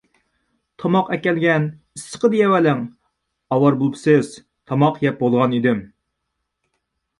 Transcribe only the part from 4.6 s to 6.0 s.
تاماق يەپ بولغان ئىدىم.